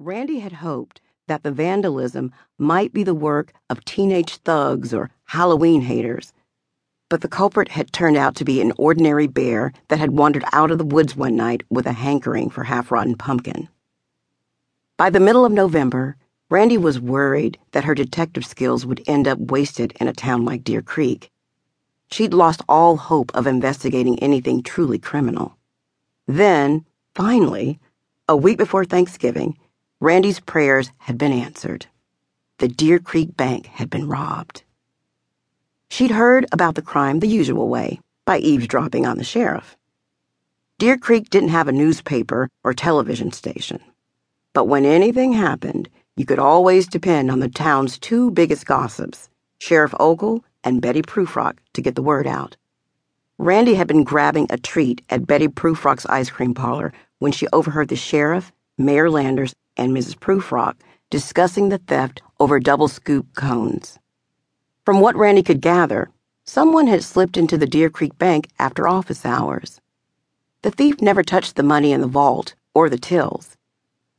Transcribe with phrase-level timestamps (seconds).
[0.00, 5.80] Randi had hoped that the vandalism might be the work of teenage thugs or Halloween
[5.80, 6.32] haters,
[7.08, 10.70] but the culprit had turned out to be an ordinary bear that had wandered out
[10.70, 13.68] of the woods one night with a hankering for half rotten pumpkin.
[14.96, 16.16] By the middle of November,
[16.48, 20.62] Randi was worried that her detective skills would end up wasted in a town like
[20.62, 21.32] Deer Creek.
[22.12, 25.58] She'd lost all hope of investigating anything truly criminal.
[26.28, 26.86] Then,
[27.16, 27.80] finally,
[28.28, 29.58] a week before Thanksgiving,
[30.00, 31.86] Randi's prayers had been answered.
[32.58, 34.62] The Deer Creek Bank had been robbed.
[35.90, 39.76] She'd heard about the crime the usual way, by eavesdropping on the sheriff.
[40.78, 43.80] Deer Creek didn't have a newspaper or television station.
[44.52, 49.94] But when anything happened, you could always depend on the town's two biggest gossips, Sheriff
[49.98, 52.56] Ogle and Betty Prufrock, to get the word out.
[53.38, 57.88] Randi had been grabbing a treat at Betty Prufrock's ice cream parlor when she overheard
[57.88, 60.18] the sheriff, Mayor Landers, and Mrs.
[60.18, 60.76] Prufrock
[61.08, 63.98] discussing the theft over double scoop cones.
[64.84, 66.10] From what Randi could gather,
[66.44, 69.80] someone had slipped into the Deer Creek Bank after office hours.
[70.62, 73.56] The thief never touched the money in the vault or the tills.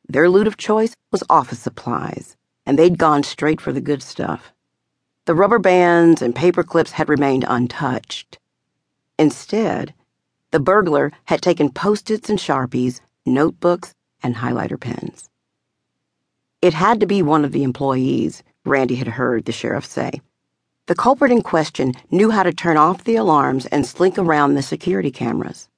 [0.07, 2.35] Their loot of choice was office supplies,
[2.65, 4.53] and they'd gone straight for the good stuff.
[5.25, 8.39] The rubber bands and paper clips had remained untouched.
[9.19, 9.93] Instead,
[10.51, 15.29] the burglar had taken post its and sharpies, notebooks, and highlighter pens.
[16.61, 20.19] It had to be one of the employees, Randi had heard the sheriff say.
[20.87, 24.61] The culprit in question knew how to turn off the alarms and slink around the
[24.61, 25.69] security cameras.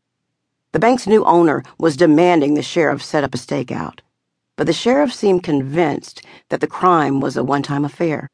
[0.72, 4.00] The bank's new owner was demanding the sheriff set up a stakeout,
[4.56, 8.28] but the sheriff seemed convinced that the crime was a one time affair.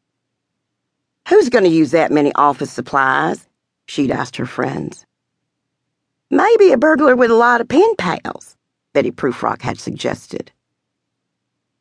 [1.28, 3.50] Who's going to use that many office supplies?
[3.88, 5.06] She'd asked her friends.
[6.30, 8.56] Maybe a burglar with a lot of pen pals,
[8.94, 10.52] Betty Prufrock had suggested.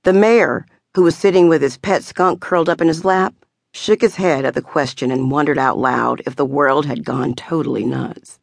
[0.07, 3.35] The mayor, who was sitting with his pet skunk curled up in his lap,
[3.75, 7.35] shook his head at the question and wondered out loud if the world had gone
[7.35, 8.39] totally nuts.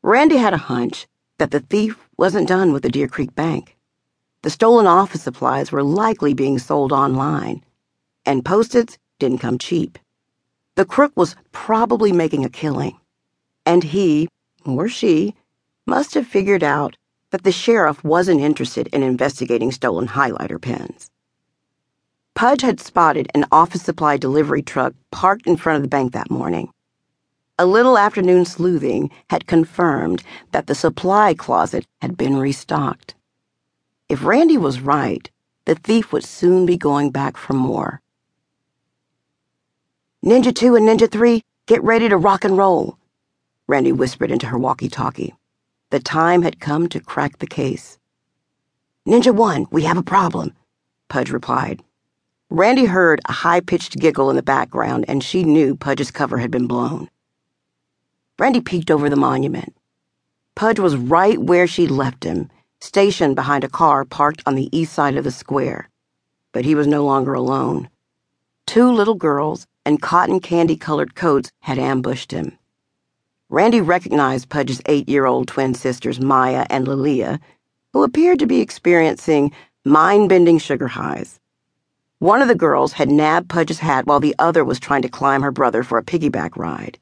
[0.00, 1.08] Randi had a hunch
[1.38, 3.76] that the thief wasn't done with the Deer Creek Bank.
[4.42, 7.64] The stolen office supplies were likely being sold online,
[8.24, 9.98] and post-its didn't come cheap.
[10.76, 12.96] The crook was probably making a killing,
[13.66, 14.28] and he,
[14.64, 15.34] or she,
[15.84, 16.96] must have figured out
[17.34, 21.10] that the sheriff wasn't interested in investigating stolen highlighter pens.
[22.36, 26.30] Pudge had spotted an office supply delivery truck parked in front of the bank that
[26.30, 26.70] morning.
[27.58, 30.22] A little afternoon sleuthing had confirmed
[30.52, 33.16] that the supply closet had been restocked.
[34.08, 35.28] If Randi was right,
[35.64, 38.00] the thief would soon be going back for more.
[40.24, 42.96] Ninja 2 and Ninja 3, get ready to rock and roll,
[43.66, 45.34] Randi whispered into her walkie talkie.
[45.90, 47.98] The time had come to crack the case.
[49.06, 50.54] Ninja One, we have a problem,
[51.08, 51.82] Pudge replied.
[52.50, 56.50] Randi heard a high pitched giggle in the background, and she knew Pudge's cover had
[56.50, 57.08] been blown.
[58.38, 59.76] Randi peeked over the monument.
[60.56, 64.92] Pudge was right where she'd left him, stationed behind a car parked on the east
[64.92, 65.90] side of the square.
[66.52, 67.88] But he was no longer alone.
[68.66, 72.56] Two little girls in cotton candy colored coats had ambushed him.
[73.54, 77.38] Randi recognized Pudge's eight year old twin sisters, Maya and Lilia,
[77.92, 79.52] who appeared to be experiencing
[79.84, 81.38] mind bending sugar highs.
[82.18, 85.42] One of the girls had nabbed Pudge's hat while the other was trying to climb
[85.42, 86.98] her brother for a piggyback ride.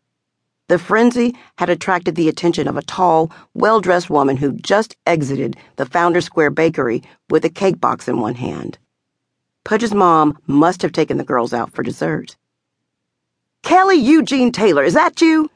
[0.68, 5.56] The frenzy had attracted the attention of a tall, well dressed woman who just exited
[5.76, 8.76] the Founders Square bakery with a cake box in one hand.
[9.64, 12.36] Pudge's mom must have taken the girls out for dessert.
[13.62, 15.48] Kelly Eugene Taylor, is that you?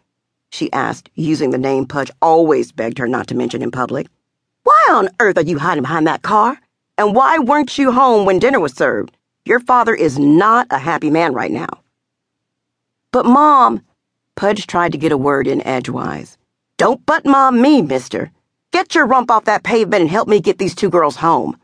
[0.56, 4.08] She asked, using the name Pudge always begged her not to mention in public.
[4.62, 6.58] Why on earth are you hiding behind that car?
[6.98, 9.16] And why weren't you home when dinner was served?
[9.44, 11.68] Your father is not a happy man right now.
[13.12, 13.82] But, Mom,
[14.34, 16.36] Pudge tried to get a word in edgewise.
[16.78, 18.32] Don't butt mom me, mister.
[18.72, 21.56] Get your rump off that pavement and help me get these two girls home.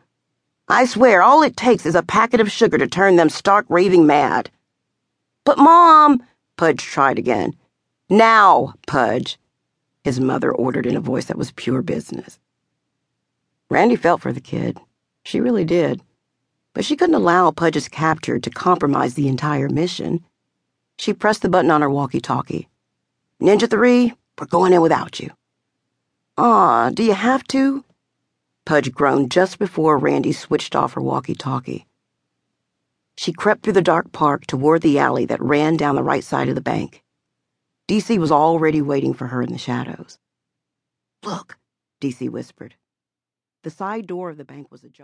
[0.69, 4.07] I swear all it takes is a packet of sugar to turn them stark raving
[4.07, 4.51] mad.
[5.45, 6.23] But, Mom,
[6.57, 7.55] Pudge tried again.
[8.11, 9.39] Now, Pudge,
[10.05, 12.39] his mother ordered in a voice that was pure business.
[13.71, 14.79] Randi felt for the kid.
[15.25, 16.03] She really did.
[16.75, 20.25] But she couldn't allow Pudge's capture to compromise the entire mission.
[20.99, 22.69] She pressed the button on her walkie talkie.
[23.41, 25.31] Ninja 3, we're going in without you.
[26.39, 27.85] Aw, do you have to?
[28.65, 31.87] Pudge groaned just before Randi switched off her walkie talkie.
[33.17, 36.49] She crept through the dark park toward the alley that ran down the right side
[36.49, 37.03] of the bank.
[37.89, 40.19] DC was already waiting for her in the shadows.
[41.25, 41.59] Look,
[42.01, 42.77] DC whispered.
[43.65, 45.01] The side door of the bank was ajar.